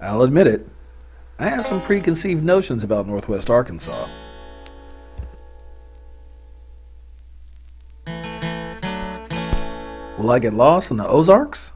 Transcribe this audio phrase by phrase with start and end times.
[0.00, 0.66] I'll admit it,
[1.38, 4.08] I had some preconceived notions about Northwest Arkansas.
[10.18, 11.72] Will I get lost in the Ozarks?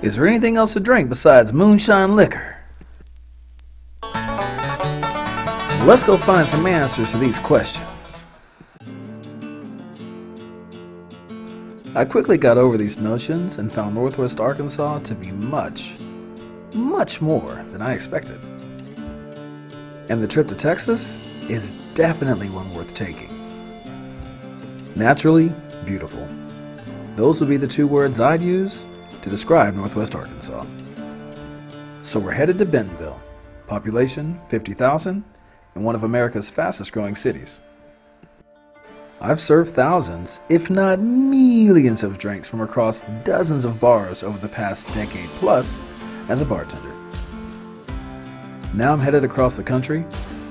[0.00, 2.56] Is there anything else to drink besides moonshine liquor?
[5.84, 7.97] Let's go find some answers to these questions.
[11.98, 15.98] I quickly got over these notions and found Northwest Arkansas to be much,
[16.72, 18.40] much more than I expected.
[20.08, 23.34] And the trip to Texas is definitely one worth taking.
[24.94, 25.52] Naturally
[25.84, 26.24] beautiful.
[27.16, 28.84] Those would be the two words I'd use
[29.20, 30.64] to describe Northwest Arkansas.
[32.02, 33.20] So we're headed to Bentonville,
[33.66, 35.24] population 50,000
[35.74, 37.60] and one of America's fastest growing cities.
[39.20, 44.48] I've served thousands, if not millions of drinks from across dozens of bars over the
[44.48, 45.82] past decade plus
[46.28, 46.94] as a bartender.
[48.74, 50.04] Now I'm headed across the country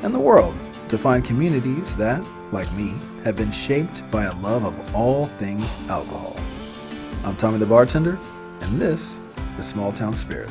[0.04, 0.54] and the world
[0.90, 5.78] to find communities that, like me, have been shaped by a love of all things
[5.88, 6.36] alcohol.
[7.24, 8.20] I'm Tommy the Bartender,
[8.60, 9.22] and this
[9.58, 10.50] is Small Town Spirit.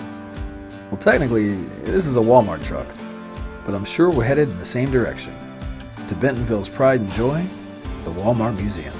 [0.90, 2.88] Well, technically, this is a Walmart truck,
[3.66, 5.34] but I'm sure we're headed in the same direction
[6.08, 7.46] to Bentonville's pride and joy
[8.06, 8.94] the Walmart Museum,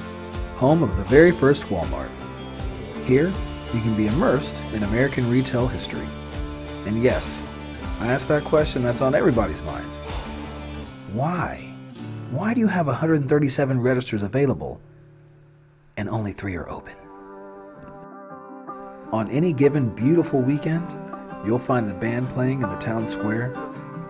[0.57, 2.09] home of the very first Walmart.
[3.05, 3.31] Here,
[3.73, 6.05] you can be immersed in American retail history.
[6.85, 7.47] And yes,
[8.01, 9.87] I ask that question that's on everybody's mind.
[11.13, 11.73] Why?
[12.31, 14.81] Why do you have 137 registers available
[15.95, 16.95] and only three are open?
[19.13, 20.99] On any given beautiful weekend,
[21.45, 23.53] you'll find the band playing in the town square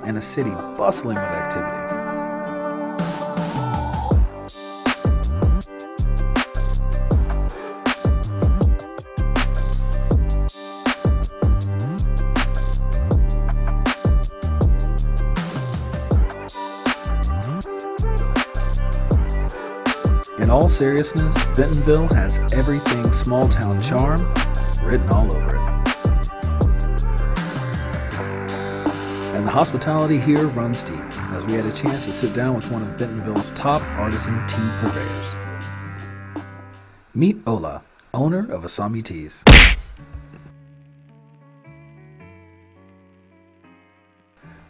[0.03, 1.76] and a city bustling with activity.
[20.77, 24.21] Seriousness, Bentonville has everything small town charm
[24.83, 25.61] written all over it.
[29.35, 32.69] And the hospitality here runs deep, as we had a chance to sit down with
[32.69, 35.25] one of Bentonville's top artisan tea purveyors.
[37.15, 37.83] Meet Ola,
[38.13, 39.43] owner of Asami Teas.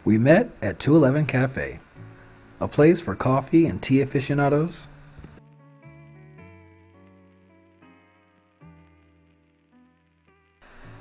[0.06, 1.80] We met at 211 Cafe,
[2.60, 4.88] a place for coffee and tea aficionados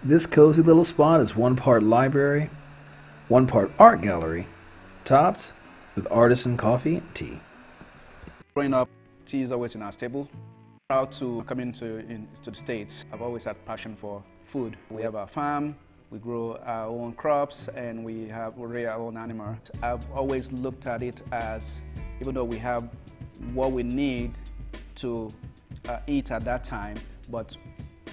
[0.07, 2.49] This cozy little spot is one part library,
[3.27, 4.47] one part art gallery,
[5.03, 5.51] topped
[5.95, 7.41] with artisan coffee and tea.
[8.53, 8.87] Growing up,
[9.25, 10.29] tea is always in our stable.
[10.87, 13.05] Proud to come into, into the States.
[13.11, 14.77] I've always had passion for food.
[14.89, 15.75] We have our farm,
[16.09, 19.57] we grow our own crops, and we have we our own animals.
[19.83, 21.81] I've always looked at it as,
[22.21, 22.87] even though we have
[23.53, 24.31] what we need
[25.03, 25.33] to
[25.89, 26.97] uh, eat at that time,
[27.29, 27.57] but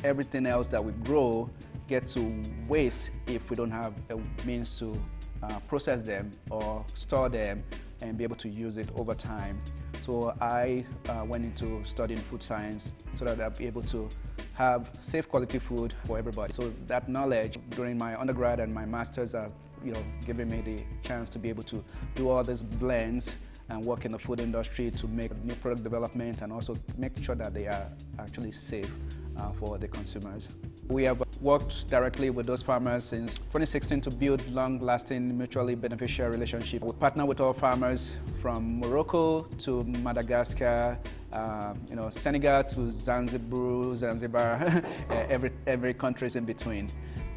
[0.03, 1.49] everything else that we grow
[1.87, 4.95] get to waste if we don't have a means to
[5.43, 7.63] uh, process them or store them
[8.01, 9.61] and be able to use it over time.
[10.01, 14.09] So I uh, went into studying food science so that I'll be able to
[14.55, 16.53] have safe quality food for everybody.
[16.53, 19.51] So that knowledge during my undergrad and my master's are
[19.83, 21.85] you know, giving me the chance to be able to
[22.15, 23.37] do all these blends
[23.69, 27.35] and work in the food industry to make new product development and also make sure
[27.35, 27.87] that they are
[28.19, 28.91] actually safe
[29.37, 30.49] uh, for the consumers.
[30.89, 36.83] We have worked directly with those farmers since 2016 to build long-lasting, mutually beneficial relationship.
[36.83, 40.99] We partner with all farmers from Morocco to Madagascar,
[41.33, 46.91] uh, you know, Senegal to Zanzibar, Zanzibar, every, every country in between.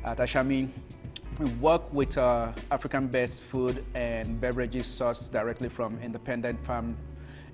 [0.03, 0.69] At Ashami,
[1.39, 6.97] we work with uh, African-based food and beverages sourced directly from independent farm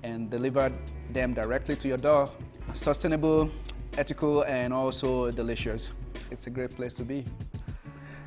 [0.02, 0.72] and deliver
[1.12, 2.28] them directly to your door.
[2.72, 3.50] Sustainable,
[3.98, 5.92] ethical, and also delicious.
[6.30, 7.24] It's a great place to be.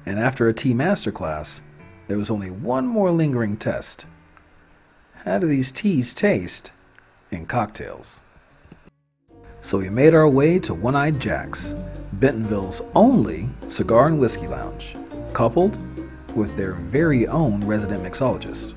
[0.06, 1.62] And after a tea masterclass,
[2.08, 4.06] there was only one more lingering test.
[5.26, 6.72] How do these teas taste
[7.32, 8.20] in cocktails?
[9.62, 11.76] So we made our way to One Eyed Jack's,
[12.14, 14.96] Bentonville's only cigar and whiskey lounge
[15.34, 15.78] coupled
[16.36, 18.74] with their very own resident mixologist.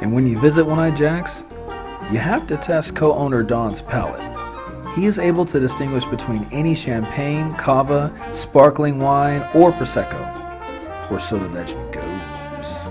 [0.00, 1.44] And when you visit One Eye Jack's,
[2.10, 4.26] you have to test co owner Don's palate.
[4.96, 10.20] he is able to distinguish between any champagne, cava, sparkling wine, or prosecco,
[11.10, 12.88] or so the legend goes.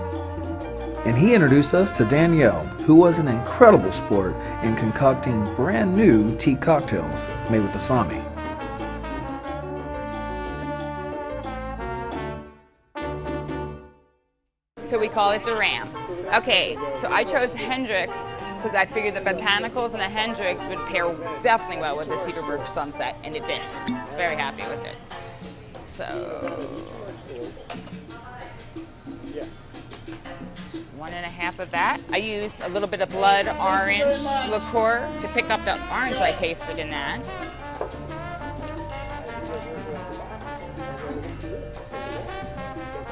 [1.04, 6.36] And he introduced us to Danielle, who was an incredible sport in concocting brand new
[6.36, 8.24] tea cocktails made with Asami.
[14.78, 15.99] So we call it the Ram.
[16.32, 21.12] Okay, so I chose Hendrick's because I figured the botanicals and the Hendrick's would pair
[21.42, 23.60] definitely well with the Cedarbrook Sunset, and it did.
[23.88, 24.96] I was very happy with it.
[25.84, 26.06] So.
[30.96, 31.98] One and a half of that.
[32.12, 34.04] I used a little bit of blood orange
[34.50, 37.20] liqueur to pick up the orange I tasted in that.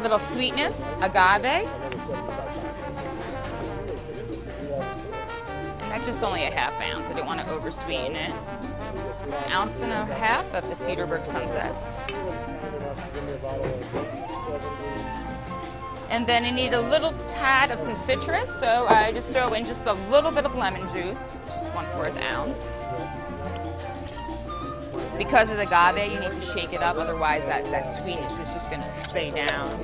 [0.03, 1.69] Little sweetness, agave.
[6.05, 7.09] Just only a half ounce.
[7.09, 8.33] I didn't want to oversweeten it.
[9.27, 11.75] An ounce and a half of the Cedarbrook Sunset.
[16.09, 19.67] And then you need a little tad of some citrus, so I just throw in
[19.67, 22.83] just a little bit of lemon juice, just one fourth ounce.
[25.19, 28.53] Because of the agave, you need to shake it up, otherwise that, that sweetness is
[28.55, 29.79] just gonna stay down.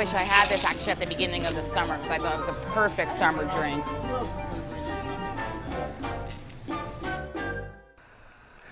[0.00, 2.46] Wish I had this actually at the beginning of the summer because I thought it
[2.46, 3.84] was a perfect summer drink.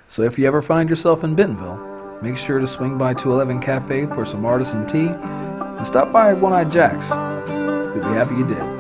[0.07, 4.07] So if you ever find yourself in Bentonville, make sure to swing by 211 Cafe
[4.07, 7.11] for some artisan tea and stop by One Eyed Jack's.
[7.11, 8.78] You'll be happy you did.